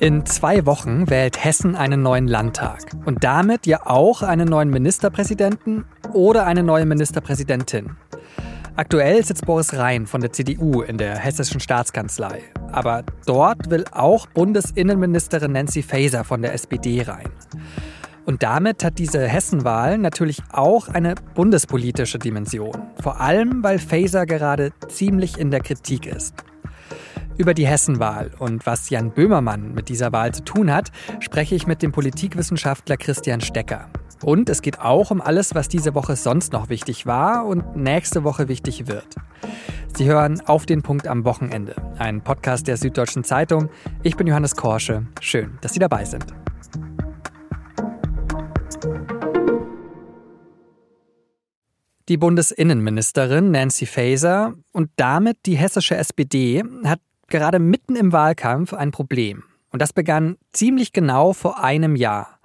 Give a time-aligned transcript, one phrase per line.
[0.00, 5.84] In zwei Wochen wählt Hessen einen neuen Landtag und damit ja auch einen neuen Ministerpräsidenten
[6.14, 7.96] oder eine neue Ministerpräsidentin.
[8.76, 12.40] Aktuell sitzt Boris Rhein von der CDU in der hessischen Staatskanzlei.
[12.72, 17.28] Aber dort will auch Bundesinnenministerin Nancy Faeser von der SPD rein.
[18.24, 22.72] Und damit hat diese Hessenwahl natürlich auch eine bundespolitische Dimension.
[23.02, 26.44] Vor allem, weil Faeser gerade ziemlich in der Kritik ist.
[27.38, 31.66] Über die Hessenwahl und was Jan Böhmermann mit dieser Wahl zu tun hat, spreche ich
[31.66, 33.88] mit dem Politikwissenschaftler Christian Stecker.
[34.22, 38.24] Und es geht auch um alles, was diese Woche sonst noch wichtig war und nächste
[38.24, 39.16] Woche wichtig wird.
[39.96, 43.70] Sie hören auf den Punkt am Wochenende, ein Podcast der Süddeutschen Zeitung.
[44.02, 45.06] Ich bin Johannes Korsche.
[45.20, 46.26] Schön, dass Sie dabei sind.
[52.10, 58.90] Die Bundesinnenministerin Nancy Faeser und damit die hessische SPD hat gerade mitten im Wahlkampf ein
[58.90, 59.44] Problem.
[59.70, 62.40] Und das begann ziemlich genau vor einem Jahr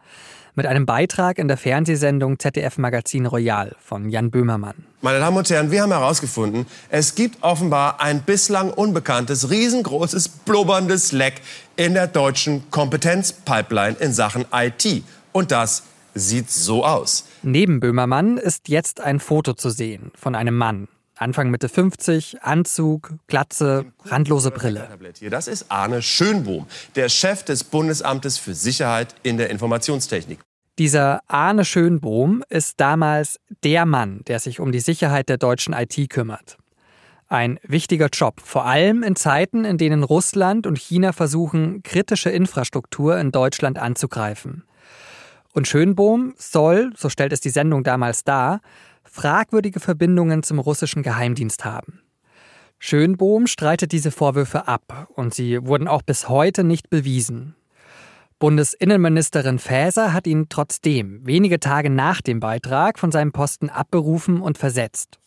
[0.53, 4.85] mit einem Beitrag in der Fernsehsendung ZDF Magazin Royal von Jan Böhmermann.
[5.01, 11.11] Meine Damen und Herren, wir haben herausgefunden, es gibt offenbar ein bislang unbekanntes, riesengroßes, blubberndes
[11.11, 11.41] Leck
[11.75, 15.03] in der deutschen Kompetenzpipeline in Sachen IT.
[15.31, 15.81] Und das
[16.13, 17.25] sieht so aus.
[17.47, 20.87] Neben Böhmermann ist jetzt ein Foto zu sehen von einem Mann.
[21.15, 24.89] Anfang Mitte 50, Anzug, Glatze, randlose Brille.
[25.29, 30.39] Das ist Arne Schönbohm, der Chef des Bundesamtes für Sicherheit in der Informationstechnik.
[30.79, 36.09] Dieser Arne Schönbohm ist damals der Mann, der sich um die Sicherheit der deutschen IT
[36.09, 36.57] kümmert.
[37.27, 43.19] Ein wichtiger Job, vor allem in Zeiten, in denen Russland und China versuchen, kritische Infrastruktur
[43.19, 44.63] in Deutschland anzugreifen.
[45.55, 48.59] Und Schönbohm soll, so stellt es die Sendung damals dar,
[49.03, 52.01] fragwürdige Verbindungen zum russischen Geheimdienst haben.
[52.77, 57.55] Schönbohm streitet diese Vorwürfe ab und sie wurden auch bis heute nicht bewiesen.
[58.37, 64.57] Bundesinnenministerin Faeser hat ihn trotzdem wenige Tage nach dem Beitrag von seinem Posten abberufen und
[64.57, 65.19] versetzt.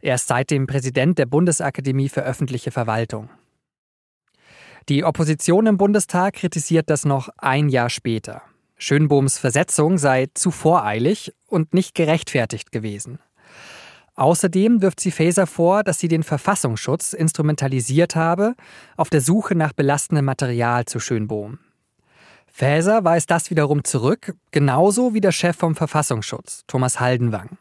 [0.00, 3.30] Er ist seitdem Präsident der Bundesakademie für öffentliche Verwaltung.
[4.88, 8.42] Die Opposition im Bundestag kritisiert das noch ein Jahr später.
[8.76, 13.18] Schönbohms Versetzung sei zu voreilig und nicht gerechtfertigt gewesen.
[14.14, 18.54] Außerdem wirft sie Faeser vor, dass sie den Verfassungsschutz instrumentalisiert habe,
[18.96, 21.58] auf der Suche nach belastendem Material zu Schönbohm.
[22.50, 27.58] Faeser weist das wiederum zurück, genauso wie der Chef vom Verfassungsschutz, Thomas Haldenwang.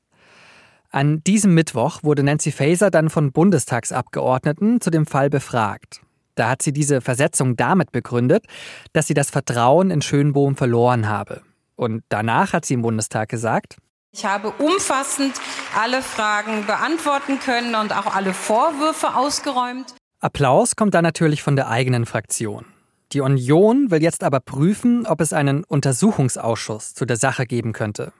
[0.89, 5.99] An diesem Mittwoch wurde Nancy Faeser dann von Bundestagsabgeordneten zu dem Fall befragt.
[6.35, 8.45] Da hat sie diese Versetzung damit begründet,
[8.93, 11.41] dass sie das Vertrauen in Schönbohm verloren habe.
[11.75, 13.77] Und danach hat sie im Bundestag gesagt,
[14.11, 15.33] ich habe umfassend
[15.77, 19.93] alle Fragen beantworten können und auch alle Vorwürfe ausgeräumt.
[20.21, 22.65] Applaus kommt da natürlich von der eigenen Fraktion.
[23.11, 28.13] Die Union will jetzt aber prüfen, ob es einen Untersuchungsausschuss zu der Sache geben könnte.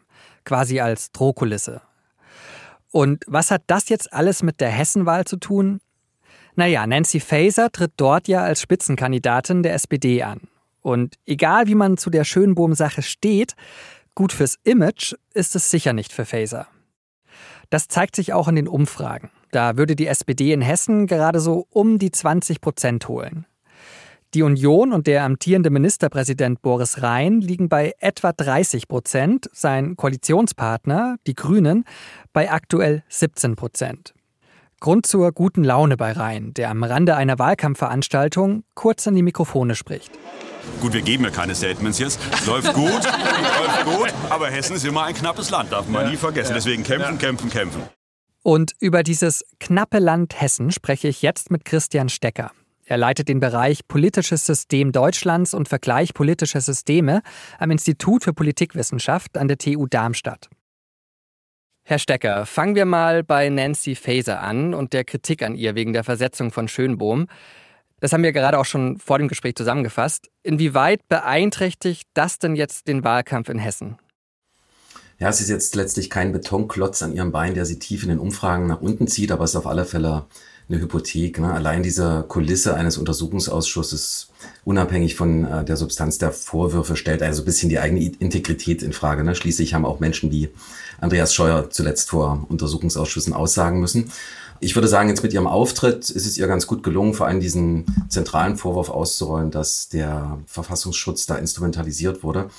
[0.44, 1.82] Quasi als Drohkulisse.
[2.92, 5.80] Und was hat das jetzt alles mit der Hessenwahl zu tun?
[6.55, 10.41] Naja, Nancy Faeser tritt dort ja als Spitzenkandidatin der SPD an.
[10.81, 13.55] Und egal wie man zu der Schönbohm-Sache steht,
[14.13, 16.67] gut fürs Image ist es sicher nicht für Faeser.
[17.69, 19.31] Das zeigt sich auch in den Umfragen.
[19.51, 23.45] Da würde die SPD in Hessen gerade so um die 20 Prozent holen.
[24.33, 31.17] Die Union und der amtierende Ministerpräsident Boris Rhein liegen bei etwa 30 Prozent, sein Koalitionspartner,
[31.25, 31.85] die Grünen,
[32.33, 34.15] bei aktuell 17 Prozent.
[34.80, 39.75] Grund zur guten Laune bei Rhein, der am Rande einer Wahlkampfveranstaltung kurz an die Mikrofone
[39.75, 40.12] spricht.
[40.81, 42.19] Gut, wir geben ja keine Statements jetzt.
[42.46, 46.18] Läuft gut, läuft gut, aber Hessen ist immer ein knappes Land, darf man ja, nie
[46.18, 46.50] vergessen.
[46.50, 46.56] Ja.
[46.56, 47.18] Deswegen kämpfen, ja.
[47.18, 47.81] kämpfen, kämpfen.
[48.44, 52.52] Und über dieses knappe Land Hessen spreche ich jetzt mit Christian Stecker.
[52.88, 57.24] Er leitet den Bereich Politisches System Deutschlands und Vergleich politischer Systeme
[57.58, 60.50] am Institut für Politikwissenschaft an der TU Darmstadt.
[61.88, 65.93] Herr Stecker, fangen wir mal bei Nancy Faeser an und der Kritik an ihr wegen
[65.93, 67.28] der Versetzung von Schönbohm.
[67.99, 70.29] Das haben wir gerade auch schon vor dem Gespräch zusammengefasst.
[70.41, 73.97] Inwieweit beeinträchtigt das denn jetzt den Wahlkampf in Hessen?
[75.20, 78.17] Ja, es ist jetzt letztlich kein Betonklotz an ihrem Bein, der sie tief in den
[78.17, 80.26] Umfragen nach unten zieht, aber es ist auf alle Fälle
[80.67, 81.40] eine Hypothek.
[81.40, 81.53] Ne?
[81.53, 84.29] Allein diese Kulisse eines Untersuchungsausschusses,
[84.64, 88.91] unabhängig von äh, der Substanz der Vorwürfe, stellt also ein bisschen die eigene Integrität in
[88.91, 89.23] Frage.
[89.23, 89.35] Ne?
[89.35, 90.49] Schließlich haben auch Menschen wie
[91.00, 94.12] Andreas Scheuer zuletzt vor Untersuchungsausschüssen aussagen müssen.
[94.62, 97.42] Ich würde sagen, jetzt mit ihrem Auftritt ist es ihr ganz gut gelungen, vor allem
[97.42, 102.50] diesen zentralen Vorwurf auszuräumen, dass der Verfassungsschutz da instrumentalisiert wurde.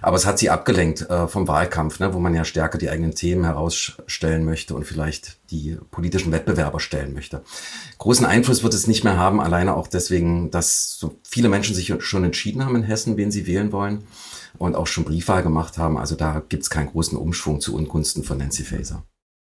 [0.00, 3.14] Aber es hat sie abgelenkt äh, vom Wahlkampf, ne, wo man ja stärker die eigenen
[3.14, 7.42] Themen herausstellen möchte und vielleicht die politischen Wettbewerber stellen möchte.
[7.98, 11.92] Großen Einfluss wird es nicht mehr haben, alleine auch deswegen, dass so viele Menschen sich
[11.98, 14.04] schon entschieden haben in Hessen, wen sie wählen wollen
[14.62, 15.98] und auch schon Briefwahl gemacht haben.
[15.98, 19.04] Also da gibt es keinen großen Umschwung zu Ungunsten von Nancy Faeser.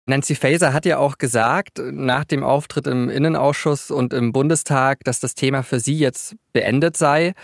[0.06, 5.20] Nancy Faeser hat ja auch gesagt, nach dem Auftritt im Innenausschuss und im Bundestag, dass
[5.20, 7.34] das Thema für sie jetzt beendet sei.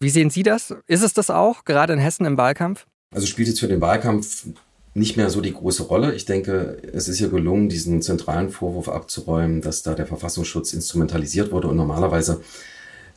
[0.00, 0.74] Wie sehen Sie das?
[0.88, 2.86] Ist es das auch, gerade in Hessen im Wahlkampf?
[3.14, 4.46] Also spielt jetzt für den Wahlkampf
[4.94, 6.14] nicht mehr so die große Rolle.
[6.14, 11.52] Ich denke, es ist ja gelungen, diesen zentralen Vorwurf abzuräumen, dass da der Verfassungsschutz instrumentalisiert
[11.52, 12.42] wurde und normalerweise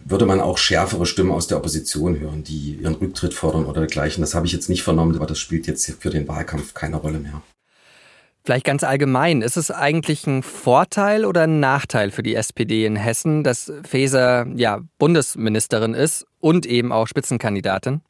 [0.05, 4.21] würde man auch schärfere Stimmen aus der Opposition hören, die ihren Rücktritt fordern oder dergleichen.
[4.21, 7.19] Das habe ich jetzt nicht vernommen, aber das spielt jetzt für den Wahlkampf keine Rolle
[7.19, 7.41] mehr.
[8.45, 12.95] Vielleicht ganz allgemein, ist es eigentlich ein Vorteil oder ein Nachteil für die SPD in
[12.95, 18.01] Hessen, dass Faeser ja Bundesministerin ist und eben auch Spitzenkandidatin?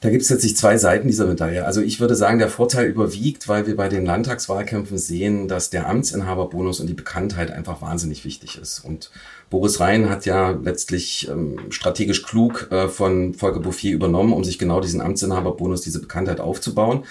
[0.00, 1.66] Da gibt es letztlich zwei Seiten dieser Medaille.
[1.66, 5.88] Also ich würde sagen, der Vorteil überwiegt, weil wir bei den Landtagswahlkämpfen sehen, dass der
[5.88, 8.78] Amtsinhaberbonus und die Bekanntheit einfach wahnsinnig wichtig ist.
[8.84, 9.10] Und
[9.50, 14.60] Boris Rhein hat ja letztlich ähm, strategisch klug äh, von Volker Bouffier übernommen, um sich
[14.60, 17.04] genau diesen Amtsinhaberbonus, diese Bekanntheit aufzubauen.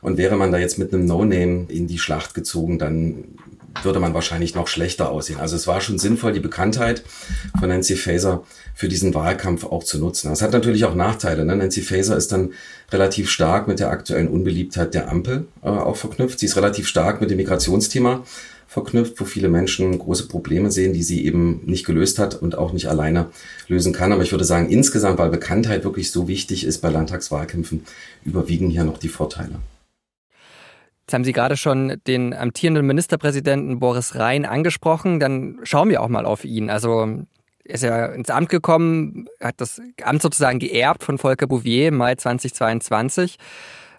[0.00, 3.24] Und wäre man da jetzt mit einem No-Name in die Schlacht gezogen, dann
[3.82, 5.40] würde man wahrscheinlich noch schlechter aussehen.
[5.40, 7.02] Also es war schon sinnvoll, die Bekanntheit
[7.58, 8.44] von Nancy Faeser
[8.74, 10.30] für diesen Wahlkampf auch zu nutzen.
[10.30, 11.44] Das hat natürlich auch Nachteile.
[11.44, 11.56] Ne?
[11.56, 12.52] Nancy Faeser ist dann
[12.90, 16.38] relativ stark mit der aktuellen Unbeliebtheit der Ampel äh, auch verknüpft.
[16.38, 18.24] Sie ist relativ stark mit dem Migrationsthema
[18.68, 22.72] verknüpft, wo viele Menschen große Probleme sehen, die sie eben nicht gelöst hat und auch
[22.72, 23.30] nicht alleine
[23.66, 24.12] lösen kann.
[24.12, 27.84] Aber ich würde sagen, insgesamt, weil Bekanntheit wirklich so wichtig ist bei Landtagswahlkämpfen,
[28.24, 29.60] überwiegen hier noch die Vorteile.
[31.08, 35.20] Jetzt haben Sie gerade schon den amtierenden Ministerpräsidenten Boris Rhein angesprochen.
[35.20, 36.68] Dann schauen wir auch mal auf ihn.
[36.68, 37.24] Also
[37.64, 41.96] er ist ja ins Amt gekommen, hat das Amt sozusagen geerbt von Volker Bouvier im
[41.96, 43.38] Mai 2022.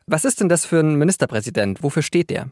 [0.05, 1.81] Was ist denn das für ein Ministerpräsident?
[1.81, 2.51] Wofür steht der?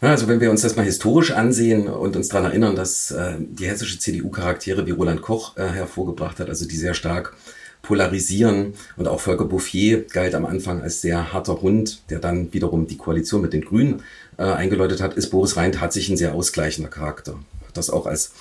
[0.00, 3.68] Also wenn wir uns das mal historisch ansehen und uns daran erinnern, dass äh, die
[3.68, 7.36] hessische CDU Charaktere wie Roland Koch äh, hervorgebracht hat, also die sehr stark
[7.82, 8.74] polarisieren.
[8.96, 12.96] Und auch Volker Bouffier galt am Anfang als sehr harter Hund, der dann wiederum die
[12.96, 14.02] Koalition mit den Grünen
[14.36, 17.32] äh, eingeläutet hat, ist Boris Rhein tatsächlich ein sehr ausgleichender Charakter.
[17.66, 18.32] Hat das auch als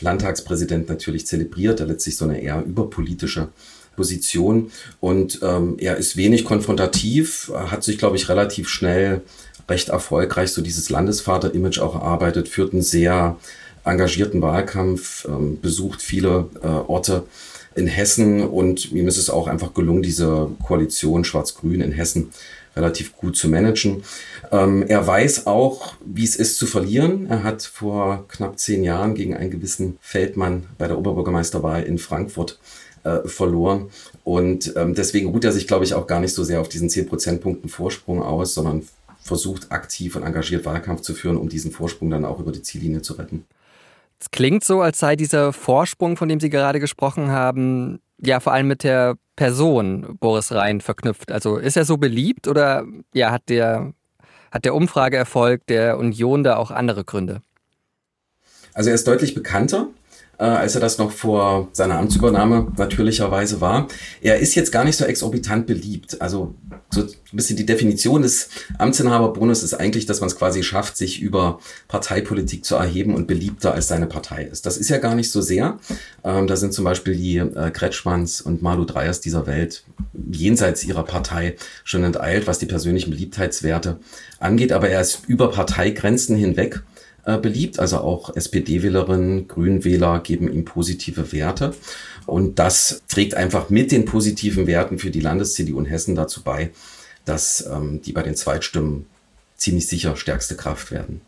[0.00, 3.48] Landtagspräsident natürlich zelebriert, er letztlich so eine eher überpolitische
[3.96, 4.70] Position.
[5.00, 9.22] Und ähm, er ist wenig konfrontativ, hat sich, glaube ich, relativ schnell
[9.68, 13.36] recht erfolgreich so dieses Landesvater-Image auch erarbeitet, führt einen sehr
[13.84, 17.24] engagierten Wahlkampf, ähm, besucht viele äh, Orte
[17.74, 22.30] in Hessen und ihm ist es auch einfach gelungen, diese Koalition Schwarz-Grün in Hessen
[22.76, 24.02] relativ gut zu managen.
[24.50, 27.26] Ähm, er weiß auch, wie es ist zu verlieren.
[27.28, 32.58] Er hat vor knapp zehn Jahren gegen einen gewissen Feldmann bei der Oberbürgermeisterwahl in Frankfurt
[33.04, 33.90] äh, verloren.
[34.24, 36.88] Und ähm, deswegen ruht er sich, glaube ich, auch gar nicht so sehr auf diesen
[36.88, 38.82] zehn Prozentpunkten Vorsprung aus, sondern
[39.22, 43.02] versucht aktiv und engagiert Wahlkampf zu führen, um diesen Vorsprung dann auch über die Ziellinie
[43.02, 43.44] zu retten.
[44.20, 48.52] Es klingt so, als sei dieser Vorsprung, von dem Sie gerade gesprochen haben, ja vor
[48.52, 51.30] allem mit der Person Boris Rhein verknüpft.
[51.30, 53.92] Also ist er so beliebt oder ja, hat der,
[54.50, 57.42] hat der Umfrageerfolg der Union da auch andere Gründe?
[58.74, 59.88] Also er ist deutlich bekannter
[60.38, 63.88] äh, als er das noch vor seiner Amtsübernahme natürlicherweise war.
[64.20, 66.20] Er ist jetzt gar nicht so exorbitant beliebt.
[66.20, 66.54] Also
[66.90, 68.48] so ein bisschen die Definition des
[68.78, 71.58] Amtsinhaberbonus ist eigentlich, dass man es quasi schafft, sich über
[71.88, 74.64] Parteipolitik zu erheben und beliebter als seine Partei ist.
[74.64, 75.78] Das ist ja gar nicht so sehr.
[76.24, 79.84] Ähm, da sind zum Beispiel die äh, Kretschmanns und Malu Dreyers dieser Welt
[80.30, 83.98] jenseits ihrer Partei schon enteilt, was die persönlichen Beliebtheitswerte
[84.38, 84.72] angeht.
[84.72, 86.82] Aber er ist über Parteigrenzen hinweg
[87.28, 87.78] äh, beliebt.
[87.78, 91.74] Also auch SPD-Wählerinnen, Grünwähler geben ihm positive Werte.
[92.24, 96.70] Und das trägt einfach mit den positiven Werten für die Landes-CDU in Hessen dazu bei,
[97.26, 99.04] dass ähm, die bei den Zweitstimmen
[99.56, 101.20] ziemlich sicher stärkste Kraft werden.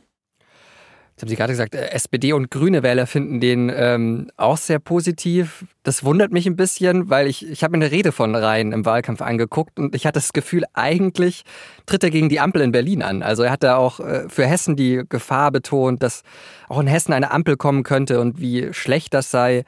[1.23, 5.65] Haben Sie gerade gesagt, äh, SPD und grüne Wähler finden den ähm, auch sehr positiv.
[5.83, 8.85] Das wundert mich ein bisschen, weil ich, ich habe mir eine Rede von Rhein im
[8.85, 11.45] Wahlkampf angeguckt und ich hatte das Gefühl, eigentlich
[11.87, 13.23] tritt er gegen die Ampel in Berlin an.
[13.23, 16.23] Also er hat da auch äh, für Hessen die Gefahr betont, dass
[16.69, 19.65] auch in Hessen eine Ampel kommen könnte und wie schlecht das sei.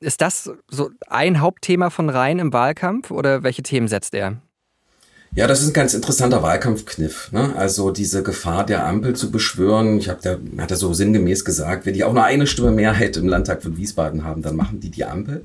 [0.00, 4.36] Ist das so ein Hauptthema von Rhein im Wahlkampf oder welche Themen setzt er?
[5.34, 7.30] Ja, das ist ein ganz interessanter Wahlkampfkniff.
[7.32, 7.54] Ne?
[7.56, 9.98] Also diese Gefahr der Ampel zu beschwören.
[9.98, 13.16] Ich habe da hat er so sinngemäß gesagt, wenn die auch nur eine Stimme Mehrheit
[13.16, 15.42] im Landtag von Wiesbaden haben, dann machen die die Ampel.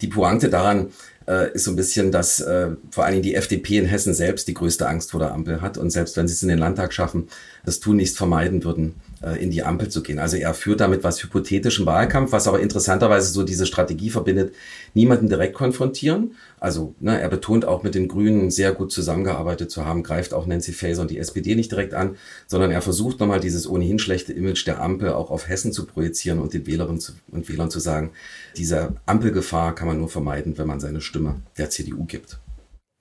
[0.00, 0.88] Die Pointe daran
[1.26, 4.48] äh, ist so ein bisschen, dass äh, vor allen Dingen die FDP in Hessen selbst
[4.48, 6.92] die größte Angst vor der Ampel hat und selbst wenn sie es in den Landtag
[6.92, 7.28] schaffen,
[7.64, 8.94] das tun nicht vermeiden würden,
[9.40, 10.18] in die Ampel zu gehen.
[10.18, 14.54] Also er führt damit was hypothetischen Wahlkampf, was aber interessanterweise so diese Strategie verbindet,
[14.94, 16.34] niemanden direkt konfrontieren.
[16.58, 20.46] Also ne, er betont auch mit den Grünen sehr gut zusammengearbeitet zu haben, greift auch
[20.46, 24.32] Nancy Faeser und die SPD nicht direkt an, sondern er versucht nochmal dieses ohnehin schlechte
[24.32, 28.10] Image der Ampel auch auf Hessen zu projizieren und den Wählerinnen und Wählern zu sagen,
[28.56, 32.38] diese Ampelgefahr kann man nur vermeiden, wenn man seine Stimme der CDU gibt.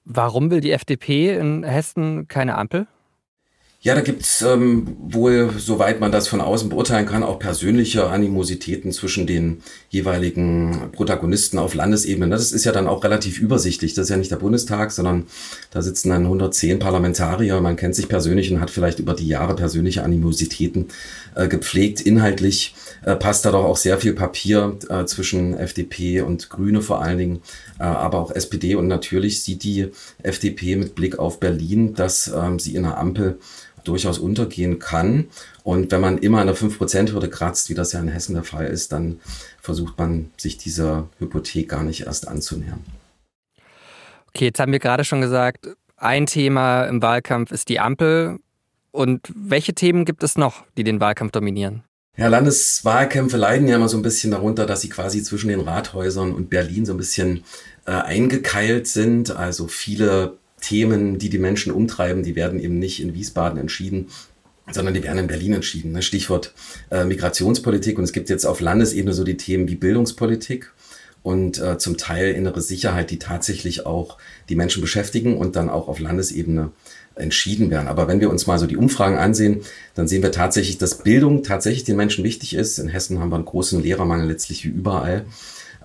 [0.05, 2.87] Warum will die FDP in Hessen keine Ampel?
[3.83, 8.91] Ja, da gibt's ähm, wohl, soweit man das von außen beurteilen kann, auch persönliche Animositäten
[8.91, 12.29] zwischen den jeweiligen Protagonisten auf Landesebene.
[12.29, 13.95] Das ist ja dann auch relativ übersichtlich.
[13.95, 15.25] Das ist ja nicht der Bundestag, sondern
[15.71, 17.59] da sitzen dann 110 Parlamentarier.
[17.59, 20.89] Man kennt sich persönlich und hat vielleicht über die Jahre persönliche Animositäten
[21.35, 22.01] äh, gepflegt.
[22.01, 27.01] Inhaltlich äh, passt da doch auch sehr viel Papier äh, zwischen FDP und Grüne vor
[27.01, 27.41] allen Dingen,
[27.77, 28.75] aber auch SPD.
[28.75, 29.89] Und natürlich sieht die
[30.21, 33.39] FDP mit Blick auf Berlin, dass ähm, sie in der Ampel
[33.83, 35.27] durchaus untergehen kann.
[35.63, 38.67] Und wenn man immer an der 5%-Hürde kratzt, wie das ja in Hessen der Fall
[38.67, 39.19] ist, dann
[39.61, 42.83] versucht man sich dieser Hypothek gar nicht erst anzunähern.
[44.29, 48.39] Okay, jetzt haben wir gerade schon gesagt, ein Thema im Wahlkampf ist die Ampel.
[48.91, 51.83] Und welche Themen gibt es noch, die den Wahlkampf dominieren?
[52.17, 56.33] Ja, Landeswahlkämpfe leiden ja immer so ein bisschen darunter, dass sie quasi zwischen den Rathäusern
[56.33, 57.43] und Berlin so ein bisschen
[57.85, 59.31] äh, eingekeilt sind.
[59.31, 64.09] Also viele Themen, die die Menschen umtreiben, die werden eben nicht in Wiesbaden entschieden,
[64.69, 65.93] sondern die werden in Berlin entschieden.
[65.93, 66.01] Ne?
[66.01, 66.53] Stichwort
[66.91, 67.97] äh, Migrationspolitik.
[67.97, 70.73] Und es gibt jetzt auf Landesebene so die Themen wie Bildungspolitik
[71.23, 74.17] und äh, zum Teil innere Sicherheit, die tatsächlich auch
[74.49, 76.71] die Menschen beschäftigen und dann auch auf Landesebene
[77.15, 77.87] entschieden werden.
[77.87, 79.61] Aber wenn wir uns mal so die Umfragen ansehen,
[79.95, 82.79] dann sehen wir tatsächlich, dass Bildung tatsächlich den Menschen wichtig ist.
[82.79, 85.25] In Hessen haben wir einen großen Lehrermangel letztlich wie überall.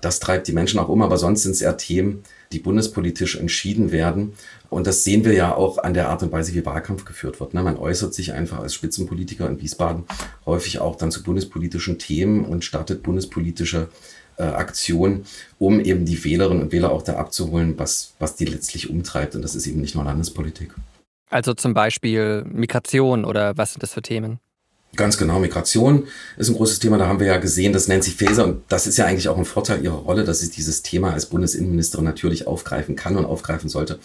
[0.01, 3.91] Das treibt die Menschen auch um, aber sonst sind es eher Themen, die bundespolitisch entschieden
[3.91, 4.33] werden.
[4.69, 7.53] Und das sehen wir ja auch an der Art und Weise, wie Wahlkampf geführt wird.
[7.53, 7.63] Ne?
[7.63, 10.03] Man äußert sich einfach als Spitzenpolitiker in Wiesbaden
[10.45, 13.89] häufig auch dann zu bundespolitischen Themen und startet bundespolitische
[14.37, 15.25] äh, Aktionen,
[15.57, 19.35] um eben die Wählerinnen und Wähler auch da abzuholen, was, was die letztlich umtreibt.
[19.35, 20.75] Und das ist eben nicht nur Landespolitik.
[21.29, 24.39] Also zum Beispiel Migration oder was sind das für Themen?
[24.95, 26.07] Ganz genau, Migration
[26.37, 26.97] ist ein großes Thema.
[26.97, 29.45] Da haben wir ja gesehen, dass Nancy Faeser, und das ist ja eigentlich auch ein
[29.45, 33.99] Vorteil ihrer Rolle, dass sie dieses Thema als Bundesinnenministerin natürlich aufgreifen kann und aufgreifen sollte,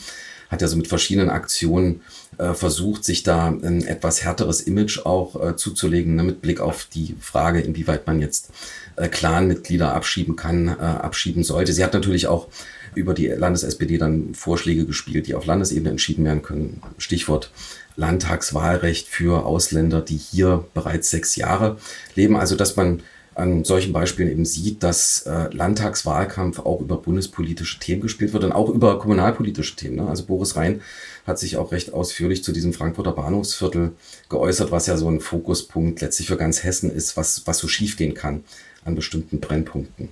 [0.50, 2.02] hat ja so mit verschiedenen Aktionen
[2.36, 6.86] äh, versucht, sich da ein etwas härteres Image auch äh, zuzulegen, ne, mit Blick auf
[6.92, 8.50] die Frage, inwieweit man jetzt
[8.96, 11.72] äh, Clanmitglieder abschieben kann, äh, abschieben sollte.
[11.72, 12.48] Sie hat natürlich auch
[12.94, 16.82] über die Landes-SPD dann Vorschläge gespielt, die auf Landesebene entschieden werden können.
[16.98, 17.50] Stichwort
[17.96, 21.78] Landtagswahlrecht für Ausländer, die hier bereits sechs Jahre
[22.14, 22.36] leben.
[22.36, 23.02] Also dass man
[23.34, 28.52] an solchen Beispielen eben sieht, dass äh, Landtagswahlkampf auch über bundespolitische Themen gespielt wird und
[28.52, 29.96] auch über kommunalpolitische Themen.
[29.96, 30.06] Ne?
[30.06, 30.82] Also Boris Rhein
[31.26, 33.92] hat sich auch recht ausführlich zu diesem Frankfurter Bahnhofsviertel
[34.28, 38.14] geäußert, was ja so ein Fokuspunkt letztlich für ganz Hessen ist, was, was so schiefgehen
[38.14, 38.44] kann
[38.84, 40.10] an bestimmten Brennpunkten.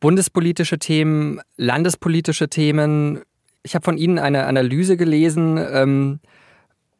[0.00, 3.20] Bundespolitische Themen, landespolitische Themen,
[3.62, 6.20] ich habe von Ihnen eine Analyse gelesen, ähm,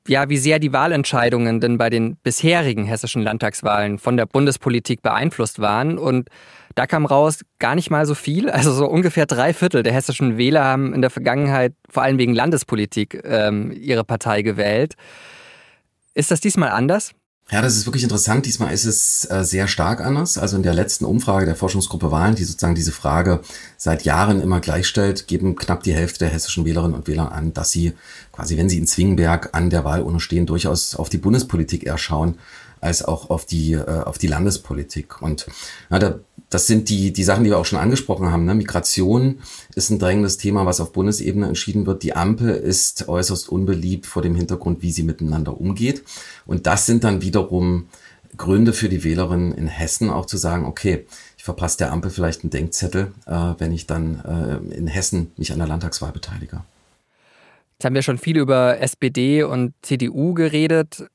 [0.06, 5.60] ja, wie sehr die Wahlentscheidungen denn bei den bisherigen hessischen Landtagswahlen von der Bundespolitik beeinflusst
[5.60, 5.98] waren.
[5.98, 6.28] Und
[6.74, 8.50] da kam raus, gar nicht mal so viel.
[8.50, 12.34] Also so ungefähr drei Viertel der hessischen Wähler haben in der Vergangenheit vor allem wegen
[12.34, 14.94] Landespolitik ähm, ihre Partei gewählt.
[16.14, 17.12] Ist das diesmal anders?
[17.52, 18.46] Ja, das ist wirklich interessant.
[18.46, 20.38] Diesmal ist es äh, sehr stark anders.
[20.38, 23.40] Also in der letzten Umfrage der Forschungsgruppe Wahlen, die sozusagen diese Frage
[23.76, 27.72] seit Jahren immer gleichstellt, geben knapp die Hälfte der hessischen Wählerinnen und Wähler an, dass
[27.72, 27.94] sie
[28.30, 32.38] quasi, wenn sie in Zwingenberg an der Wahlurne stehen, durchaus auf die Bundespolitik eher schauen
[32.80, 35.22] als auch auf die, äh, auf die Landespolitik.
[35.22, 35.46] Und
[35.88, 36.18] na, da,
[36.48, 38.44] das sind die, die Sachen, die wir auch schon angesprochen haben.
[38.44, 38.54] Ne?
[38.54, 39.40] Migration
[39.74, 42.02] ist ein drängendes Thema, was auf Bundesebene entschieden wird.
[42.02, 46.02] Die Ampel ist äußerst unbeliebt vor dem Hintergrund, wie sie miteinander umgeht.
[46.46, 47.86] Und das sind dann wiederum
[48.36, 51.06] Gründe für die Wählerinnen in Hessen auch zu sagen, okay,
[51.36, 55.52] ich verpasse der Ampel vielleicht einen Denkzettel, äh, wenn ich dann äh, in Hessen mich
[55.52, 56.62] an der Landtagswahl beteilige.
[57.78, 61.06] Jetzt haben wir schon viel über SPD und CDU geredet.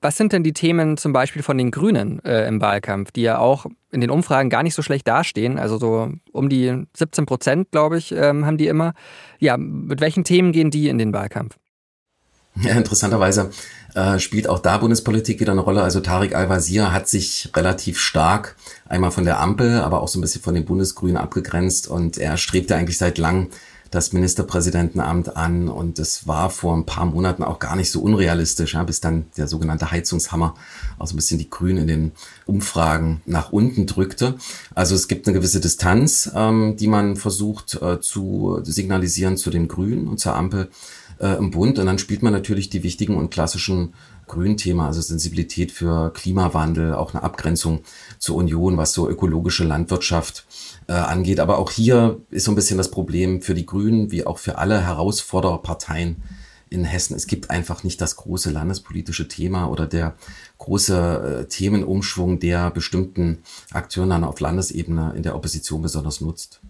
[0.00, 3.38] Was sind denn die Themen zum Beispiel von den Grünen äh, im Wahlkampf, die ja
[3.38, 5.58] auch in den Umfragen gar nicht so schlecht dastehen?
[5.58, 8.94] Also so um die 17 Prozent, glaube ich, ähm, haben die immer.
[9.40, 11.56] Ja, mit welchen Themen gehen die in den Wahlkampf?
[12.60, 13.50] Ja, interessanterweise
[13.94, 15.82] äh, spielt auch da Bundespolitik wieder eine Rolle.
[15.82, 18.56] Also Tarek Al-Wazir hat sich relativ stark
[18.88, 22.36] einmal von der Ampel, aber auch so ein bisschen von den Bundesgrünen abgegrenzt und er
[22.36, 23.48] strebte eigentlich seit langem
[23.90, 28.74] das Ministerpräsidentenamt an und es war vor ein paar Monaten auch gar nicht so unrealistisch,
[28.74, 30.54] ja, bis dann der sogenannte Heizungshammer
[30.98, 32.12] auch so ein bisschen die Grünen in den
[32.46, 34.34] Umfragen nach unten drückte.
[34.74, 39.68] Also es gibt eine gewisse Distanz, ähm, die man versucht äh, zu signalisieren zu den
[39.68, 40.68] Grünen und zur Ampel.
[41.20, 41.78] äh, im Bund.
[41.78, 43.94] Und dann spielt man natürlich die wichtigen und klassischen
[44.28, 47.80] Grünthema, also Sensibilität für Klimawandel, auch eine Abgrenzung
[48.18, 50.46] zur Union, was so ökologische Landwirtschaft
[50.86, 51.40] äh, angeht.
[51.40, 54.58] Aber auch hier ist so ein bisschen das Problem für die Grünen wie auch für
[54.58, 56.22] alle Herausfordererparteien
[56.70, 57.16] in Hessen.
[57.16, 60.16] Es gibt einfach nicht das große landespolitische Thema oder der
[60.58, 63.42] große äh, Themenumschwung, der bestimmten
[63.72, 66.60] Akteuren dann auf Landesebene in der Opposition besonders nutzt.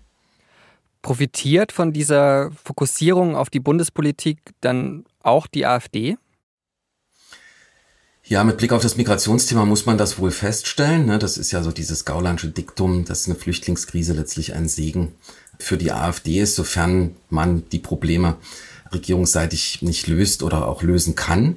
[1.02, 6.16] Profitiert von dieser Fokussierung auf die Bundespolitik dann auch die AfD?
[8.28, 11.06] Ja, mit Blick auf das Migrationsthema muss man das wohl feststellen.
[11.06, 11.18] Ne?
[11.18, 15.12] Das ist ja so dieses gaulandsche Diktum, dass eine Flüchtlingskrise letztlich ein Segen
[15.58, 18.36] für die AfD ist, sofern man die Probleme
[18.92, 21.56] regierungsseitig nicht löst oder auch lösen kann.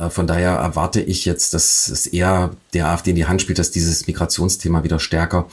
[0.00, 3.60] Äh, von daher erwarte ich jetzt, dass es eher der AfD in die Hand spielt,
[3.60, 5.46] dass dieses Migrationsthema wieder stärker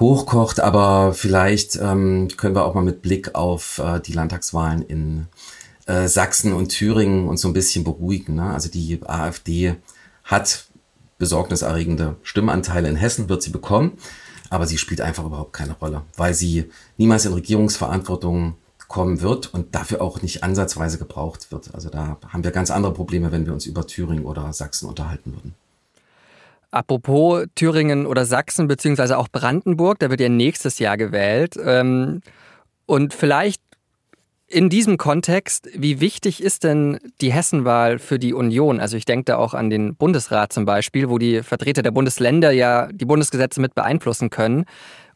[0.00, 0.58] hochkocht.
[0.58, 5.28] Aber vielleicht ähm, können wir auch mal mit Blick auf äh, die Landtagswahlen in
[5.86, 8.34] äh, Sachsen und Thüringen uns so ein bisschen beruhigen.
[8.34, 8.52] Ne?
[8.52, 9.76] Also die AfD
[10.24, 10.66] hat
[11.18, 13.92] besorgniserregende Stimmanteile in Hessen, wird sie bekommen,
[14.50, 18.56] aber sie spielt einfach überhaupt keine Rolle, weil sie niemals in Regierungsverantwortung
[18.88, 21.74] kommen wird und dafür auch nicht ansatzweise gebraucht wird.
[21.74, 25.32] Also da haben wir ganz andere Probleme, wenn wir uns über Thüringen oder Sachsen unterhalten
[25.32, 25.54] würden.
[26.70, 31.56] Apropos Thüringen oder Sachsen, beziehungsweise auch Brandenburg, da wird ja nächstes Jahr gewählt.
[31.62, 32.20] Ähm,
[32.86, 33.62] und vielleicht
[34.52, 38.80] in diesem Kontext, wie wichtig ist denn die Hessenwahl für die Union?
[38.80, 42.52] Also ich denke da auch an den Bundesrat zum Beispiel, wo die Vertreter der Bundesländer
[42.52, 44.66] ja die Bundesgesetze mit beeinflussen können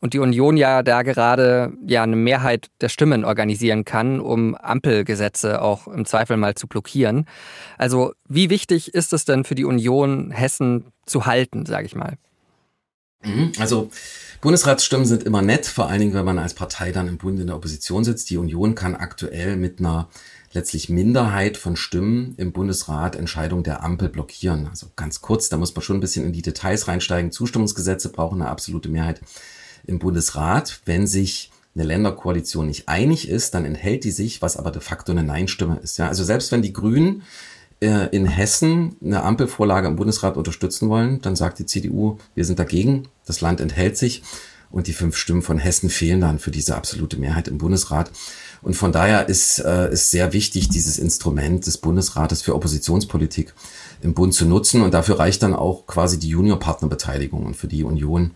[0.00, 5.60] und die Union ja da gerade ja eine Mehrheit der Stimmen organisieren kann, um Ampelgesetze
[5.60, 7.26] auch im Zweifel mal zu blockieren.
[7.76, 12.16] Also wie wichtig ist es denn für die Union, Hessen zu halten, sage ich mal?
[13.22, 13.52] Mhm.
[13.58, 13.90] Also
[14.40, 17.46] Bundesratsstimmen sind immer nett, vor allen Dingen, wenn man als Partei dann im Bund in
[17.46, 18.30] der Opposition sitzt.
[18.30, 20.08] Die Union kann aktuell mit einer
[20.52, 24.66] letztlich Minderheit von Stimmen im Bundesrat Entscheidungen der Ampel blockieren.
[24.68, 27.32] Also ganz kurz, da muss man schon ein bisschen in die Details reinsteigen.
[27.32, 29.20] Zustimmungsgesetze brauchen eine absolute Mehrheit
[29.86, 30.80] im Bundesrat.
[30.84, 35.12] Wenn sich eine Länderkoalition nicht einig ist, dann enthält die sich, was aber de facto
[35.12, 35.98] eine Nein-Stimme ist.
[35.98, 37.22] Ja, also selbst wenn die Grünen
[37.80, 42.58] äh, in Hessen eine Ampelvorlage im Bundesrat unterstützen wollen, dann sagt die CDU, wir sind
[42.58, 44.22] dagegen, das Land enthält sich
[44.70, 48.10] und die fünf Stimmen von Hessen fehlen dann für diese absolute Mehrheit im Bundesrat.
[48.62, 53.54] Und von daher ist, äh, ist sehr wichtig, dieses Instrument des Bundesrates für Oppositionspolitik
[54.02, 54.82] im Bund zu nutzen.
[54.82, 57.46] Und dafür reicht dann auch quasi die Juniorpartnerbeteiligung.
[57.46, 58.32] Und für die Union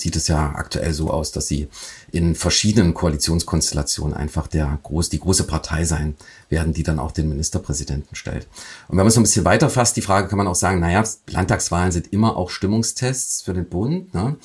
[0.00, 1.68] sieht es ja aktuell so aus, dass sie
[2.10, 6.16] in verschiedenen Koalitionskonstellationen einfach der groß, die große Partei sein
[6.48, 8.46] werden, die dann auch den Ministerpräsidenten stellt.
[8.88, 10.80] Und wenn man es so ein bisschen weiter fasst, die Frage kann man auch sagen,
[10.80, 14.14] naja, Landtagswahlen sind immer auch Stimmungstests für den Bund.
[14.14, 14.36] Ne?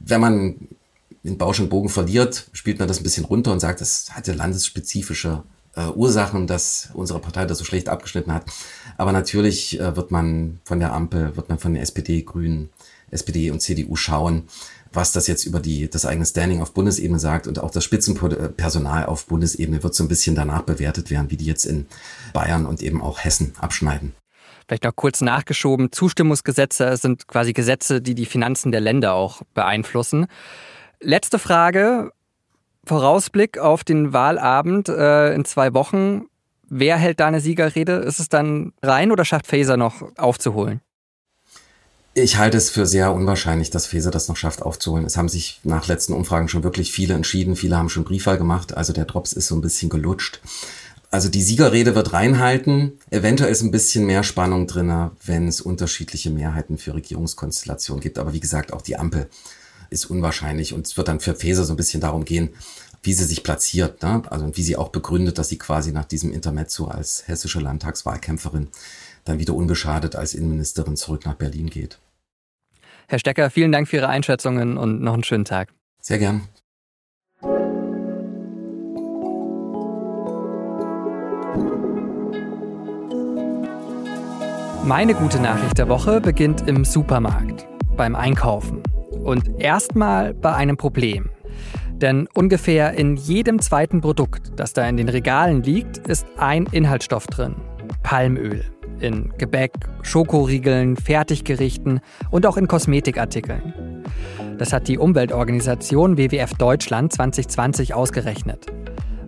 [0.00, 0.68] Wenn man
[1.22, 4.32] in Bausch und Bogen verliert, spielt man das ein bisschen runter und sagt, das hatte
[4.32, 5.42] landesspezifische
[5.76, 8.44] äh, Ursachen, dass unsere Partei das so schlecht abgeschnitten hat.
[8.96, 12.70] Aber natürlich äh, wird man von der Ampel, wird man von der SPD, Grünen,
[13.10, 14.44] SPD und CDU schauen,
[14.96, 19.06] was das jetzt über die, das eigene Standing auf Bundesebene sagt und auch das Spitzenpersonal
[19.06, 21.86] auf Bundesebene wird so ein bisschen danach bewertet werden, wie die jetzt in
[22.32, 24.14] Bayern und eben auch Hessen abschneiden.
[24.66, 30.26] Vielleicht noch kurz nachgeschoben, Zustimmungsgesetze sind quasi Gesetze, die die Finanzen der Länder auch beeinflussen.
[31.00, 32.10] Letzte Frage,
[32.84, 36.26] Vorausblick auf den Wahlabend äh, in zwei Wochen.
[36.68, 37.92] Wer hält da eine Siegerrede?
[37.96, 40.80] Ist es dann rein oder schafft Faser noch aufzuholen?
[42.18, 45.04] Ich halte es für sehr unwahrscheinlich, dass Feser das noch schafft aufzuholen.
[45.04, 47.56] Es haben sich nach letzten Umfragen schon wirklich viele entschieden.
[47.56, 48.74] Viele haben schon Briefwahl gemacht.
[48.74, 50.40] Also der Drops ist so ein bisschen gelutscht.
[51.10, 52.98] Also die Siegerrede wird reinhalten.
[53.10, 58.18] Eventuell ist ein bisschen mehr Spannung drin, wenn es unterschiedliche Mehrheiten für Regierungskonstellationen gibt.
[58.18, 59.28] Aber wie gesagt, auch die Ampel
[59.90, 60.72] ist unwahrscheinlich.
[60.72, 62.54] Und es wird dann für Feser so ein bisschen darum gehen,
[63.02, 64.02] wie sie sich platziert.
[64.02, 64.22] Ne?
[64.30, 68.68] Also wie sie auch begründet, dass sie quasi nach diesem Intermezzo als hessische Landtagswahlkämpferin
[69.26, 71.98] dann wieder unbeschadet als Innenministerin zurück nach Berlin geht.
[73.08, 75.72] Herr Stecker, vielen Dank für Ihre Einschätzungen und noch einen schönen Tag.
[76.00, 76.42] Sehr gern.
[84.84, 87.66] Meine gute Nachricht der Woche beginnt im Supermarkt,
[87.96, 88.82] beim Einkaufen.
[89.24, 91.30] Und erstmal bei einem Problem.
[91.90, 97.26] Denn ungefähr in jedem zweiten Produkt, das da in den Regalen liegt, ist ein Inhaltsstoff
[97.26, 97.56] drin.
[98.02, 104.04] Palmöl in Gebäck, Schokoriegeln, Fertiggerichten und auch in Kosmetikartikeln.
[104.58, 108.66] Das hat die Umweltorganisation WWF Deutschland 2020 ausgerechnet.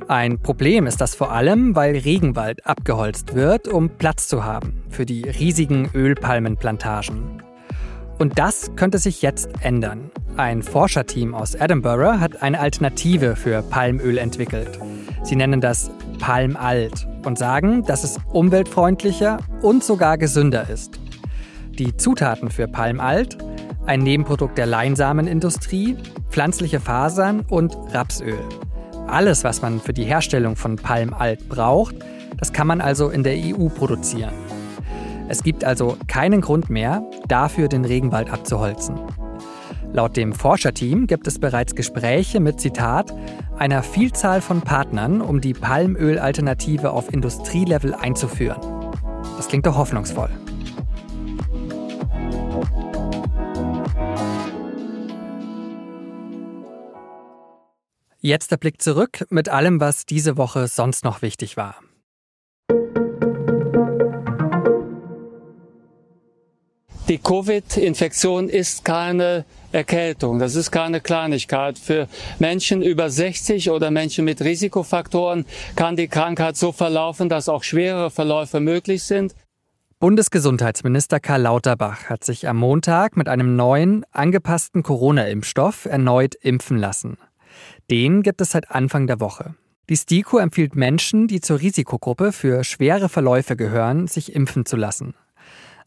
[0.08, 5.04] Ein Problem ist das vor allem, weil Regenwald abgeholzt wird, um Platz zu haben für
[5.04, 7.42] die riesigen Ölpalmenplantagen.
[8.18, 10.10] Und das könnte sich jetzt ändern.
[10.38, 14.78] Ein Forscherteam aus Edinburgh hat eine Alternative für Palmöl entwickelt.
[15.24, 20.98] Sie nennen das Palmalt und sagen, dass es umweltfreundlicher und sogar gesünder ist.
[21.78, 23.38] Die Zutaten für Palmalt,
[23.86, 25.96] ein Nebenprodukt der Leinsamenindustrie,
[26.30, 28.40] pflanzliche Fasern und Rapsöl.
[29.06, 31.96] Alles, was man für die Herstellung von Palmalt braucht,
[32.38, 34.34] das kann man also in der EU produzieren.
[35.28, 38.98] Es gibt also keinen Grund mehr, dafür den Regenwald abzuholzen.
[39.92, 43.12] Laut dem Forscherteam gibt es bereits Gespräche mit Zitat
[43.56, 48.60] einer Vielzahl von Partnern, um die Palmölalternative auf Industrielevel einzuführen.
[49.36, 50.30] Das klingt doch hoffnungsvoll.
[58.20, 61.76] Jetzt der Blick zurück mit allem, was diese Woche sonst noch wichtig war.
[67.08, 70.38] Die Covid-Infektion ist keine Erkältung.
[70.38, 71.78] Das ist keine Kleinigkeit.
[71.78, 72.06] Für
[72.38, 78.10] Menschen über 60 oder Menschen mit Risikofaktoren kann die Krankheit so verlaufen, dass auch schwere
[78.10, 79.34] Verläufe möglich sind.
[80.00, 87.16] Bundesgesundheitsminister Karl Lauterbach hat sich am Montag mit einem neuen, angepassten Corona-Impfstoff erneut impfen lassen.
[87.90, 89.54] Den gibt es seit Anfang der Woche.
[89.88, 95.14] Die STIKO empfiehlt Menschen, die zur Risikogruppe für schwere Verläufe gehören, sich impfen zu lassen.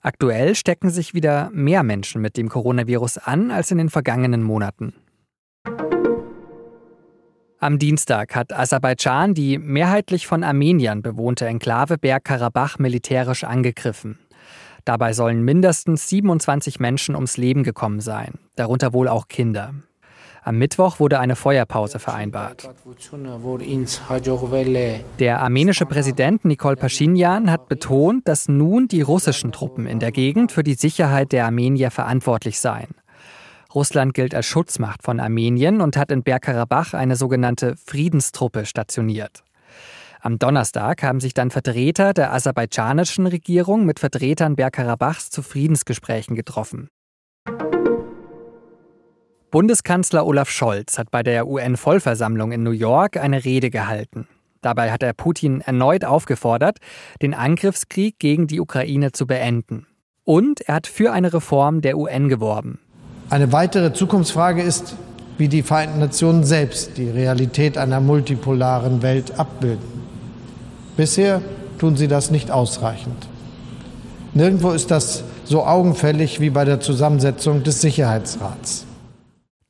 [0.04, 4.96] Aktuell stecken sich wieder mehr Menschen mit dem Coronavirus an als in den vergangenen Monaten.
[7.60, 14.18] Am Dienstag hat Aserbaidschan die mehrheitlich von Armeniern bewohnte Enklave Bergkarabach militärisch angegriffen.
[14.86, 19.76] Dabei sollen mindestens 27 Menschen ums Leben gekommen sein, darunter wohl auch Kinder.
[20.44, 22.68] Am Mittwoch wurde eine Feuerpause vereinbart.
[25.20, 30.52] Der armenische Präsident Nikol Pashinyan hat betont, dass nun die russischen Truppen in der Gegend
[30.52, 32.90] für die Sicherheit der Armenier verantwortlich seien.
[33.76, 39.44] Russland gilt als Schutzmacht von Armenien und hat in Bergkarabach eine sogenannte Friedenstruppe stationiert.
[40.22, 46.90] Am Donnerstag haben sich dann Vertreter der aserbaidschanischen Regierung mit Vertretern Bergkarabachs zu Friedensgesprächen getroffen.
[49.52, 54.26] Bundeskanzler Olaf Scholz hat bei der UN-Vollversammlung in New York eine Rede gehalten.
[54.62, 56.78] Dabei hat er Putin erneut aufgefordert,
[57.22, 59.88] den Angriffskrieg gegen die Ukraine zu beenden.
[60.24, 62.80] Und er hat für eine Reform der UN geworben.
[63.30, 64.96] Eine weitere Zukunftsfrage ist,
[65.38, 70.02] wie die Vereinten Nationen selbst die Realität einer multipolaren Welt abbilden.
[70.96, 71.42] Bisher
[71.78, 73.28] tun sie das nicht ausreichend.
[74.34, 78.86] Nirgendwo ist das so augenfällig wie bei der Zusammensetzung des Sicherheitsrats.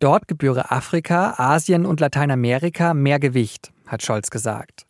[0.02, 4.88] Dort gebühre Afrika, Asien und Lateinamerika mehr Gewicht, hat Scholz gesagt.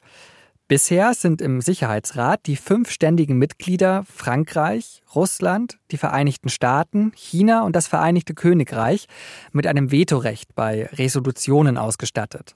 [0.70, 7.76] Bisher sind im Sicherheitsrat die fünf ständigen Mitglieder Frankreich, Russland, die Vereinigten Staaten, China und
[7.76, 9.08] das Vereinigte Königreich
[9.52, 12.56] mit einem Vetorecht bei Resolutionen ausgestattet.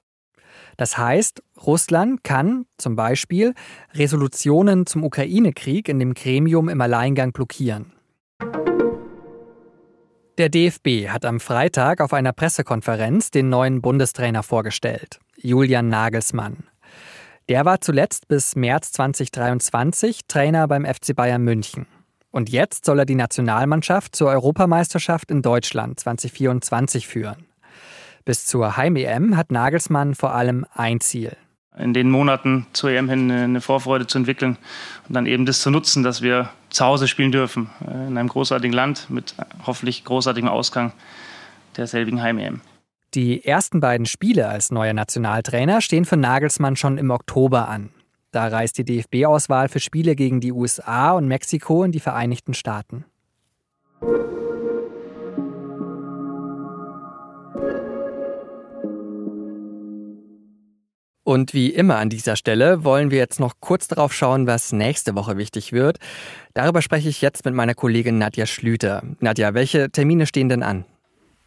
[0.78, 3.54] Das heißt, Russland kann zum Beispiel
[3.96, 7.95] Resolutionen zum Ukraine-Krieg in dem Gremium im Alleingang blockieren.
[10.38, 16.66] Der DFB hat am Freitag auf einer Pressekonferenz den neuen Bundestrainer vorgestellt, Julian Nagelsmann.
[17.48, 21.88] Der war zuletzt bis März 2023 Trainer beim FC Bayern München.
[22.32, 27.46] Und jetzt soll er die Nationalmannschaft zur Europameisterschaft in Deutschland 2024 führen.
[28.26, 31.38] Bis zur Heim-EM hat Nagelsmann vor allem ein Ziel.
[31.78, 34.58] In den Monaten zur EM hin eine Vorfreude zu entwickeln
[35.08, 37.70] und dann eben das zu nutzen, dass wir zu Hause spielen dürfen.
[37.82, 39.36] Äh, in einem großartigen Land mit
[39.66, 40.94] hoffentlich großartigem Ausgang
[41.78, 42.62] der selbigen Heim-EM.
[43.14, 47.90] Die ersten beiden Spiele als neuer Nationaltrainer stehen für Nagelsmann schon im Oktober an.
[48.32, 53.06] Da reist die DFB-Auswahl für Spiele gegen die USA und Mexiko in die Vereinigten Staaten.
[61.26, 65.16] Und wie immer an dieser Stelle wollen wir jetzt noch kurz darauf schauen, was nächste
[65.16, 65.98] Woche wichtig wird.
[66.54, 69.02] Darüber spreche ich jetzt mit meiner Kollegin Nadja Schlüter.
[69.22, 70.86] Nadja, welche Termine stehen denn an?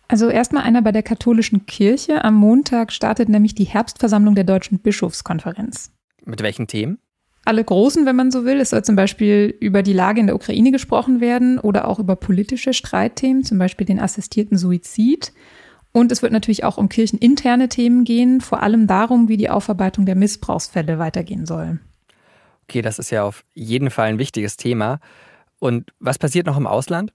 [0.08, 2.24] Also erstmal einer bei der katholischen Kirche.
[2.24, 5.92] Am Montag startet nämlich die Herbstversammlung der Deutschen Bischofskonferenz.
[6.24, 6.98] Mit welchen Themen?
[7.44, 8.58] Alle großen, wenn man so will.
[8.58, 12.16] Es soll zum Beispiel über die Lage in der Ukraine gesprochen werden oder auch über
[12.16, 15.32] politische Streitthemen, zum Beispiel den assistierten Suizid.
[15.98, 20.06] Und es wird natürlich auch um kircheninterne Themen gehen, vor allem darum, wie die Aufarbeitung
[20.06, 21.80] der Missbrauchsfälle weitergehen soll.
[22.68, 25.00] Okay, das ist ja auf jeden Fall ein wichtiges Thema.
[25.58, 27.12] Und was passiert noch im Ausland?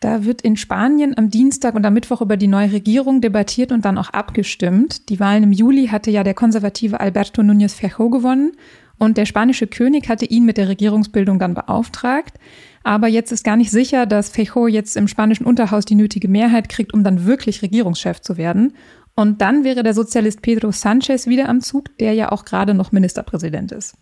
[0.00, 3.86] Da wird in Spanien am Dienstag und am Mittwoch über die neue Regierung debattiert und
[3.86, 5.08] dann auch abgestimmt.
[5.08, 8.52] Die Wahlen im Juli hatte ja der konservative Alberto Núñez Feijóo gewonnen
[8.98, 12.38] und der spanische König hatte ihn mit der Regierungsbildung dann beauftragt.
[12.82, 16.68] Aber jetzt ist gar nicht sicher, dass Fejo jetzt im spanischen Unterhaus die nötige Mehrheit
[16.68, 18.74] kriegt, um dann wirklich Regierungschef zu werden.
[19.14, 22.92] Und dann wäre der Sozialist Pedro Sanchez wieder am Zug, der ja auch gerade noch
[22.92, 23.96] Ministerpräsident ist.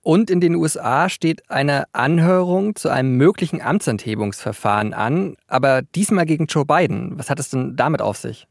[0.00, 6.46] Und in den USA steht eine Anhörung zu einem möglichen Amtsenthebungsverfahren an, aber diesmal gegen
[6.46, 7.12] Joe Biden.
[7.16, 8.46] Was hat es denn damit auf sich?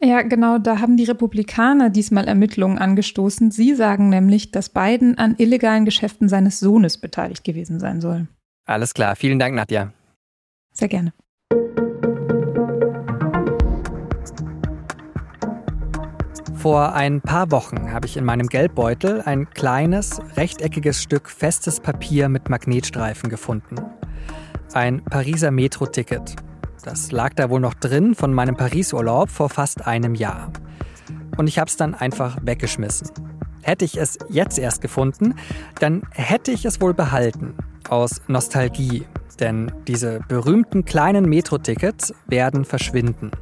[0.00, 3.50] Ja, genau, da haben die Republikaner diesmal Ermittlungen angestoßen.
[3.50, 8.28] Sie sagen nämlich, dass Biden an illegalen Geschäften seines Sohnes beteiligt gewesen sein soll.
[8.64, 9.92] Alles klar, vielen Dank, Nadja.
[10.72, 11.12] Sehr gerne.
[16.54, 22.28] Vor ein paar Wochen habe ich in meinem Geldbeutel ein kleines, rechteckiges Stück festes Papier
[22.28, 23.76] mit Magnetstreifen gefunden.
[24.74, 26.36] Ein Pariser Metro-Ticket.
[26.88, 30.50] Das lag da wohl noch drin von meinem Paris-Urlaub vor fast einem Jahr.
[31.36, 33.10] Und ich habe es dann einfach weggeschmissen.
[33.60, 35.34] Hätte ich es jetzt erst gefunden,
[35.80, 37.52] dann hätte ich es wohl behalten.
[37.90, 39.04] Aus Nostalgie.
[39.38, 43.32] Denn diese berühmten kleinen Metro-Tickets werden verschwinden.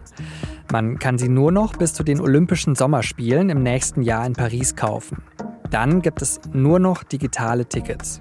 [0.73, 4.75] Man kann sie nur noch bis zu den Olympischen Sommerspielen im nächsten Jahr in Paris
[4.75, 5.23] kaufen.
[5.71, 8.21] Dann gibt es nur noch digitale Tickets.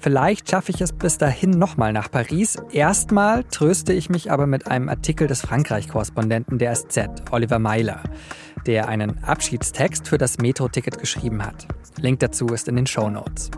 [0.00, 2.56] Vielleicht schaffe ich es bis dahin nochmal nach Paris.
[2.70, 8.02] Erstmal tröste ich mich aber mit einem Artikel des Frankreich-Korrespondenten der SZ, Oliver Meiler,
[8.66, 11.66] der einen Abschiedstext für das Metro-Ticket geschrieben hat.
[12.00, 13.50] Link dazu ist in den Show Notes.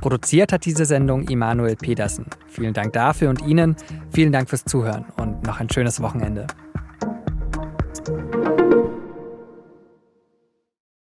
[0.00, 2.26] Produziert hat diese Sendung Immanuel Pedersen.
[2.48, 3.76] Vielen Dank dafür und Ihnen.
[4.12, 6.46] Vielen Dank fürs Zuhören und noch ein schönes Wochenende.